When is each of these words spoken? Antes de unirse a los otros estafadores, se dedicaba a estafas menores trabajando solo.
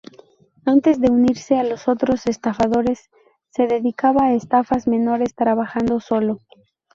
Antes 0.65 0.99
de 0.99 1.11
unirse 1.11 1.59
a 1.59 1.63
los 1.63 1.87
otros 1.87 2.25
estafadores, 2.25 3.11
se 3.51 3.67
dedicaba 3.67 4.25
a 4.29 4.33
estafas 4.33 4.87
menores 4.87 5.35
trabajando 5.35 5.99
solo. 5.99 6.39